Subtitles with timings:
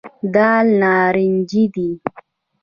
[0.33, 1.89] دال نارنجي دي.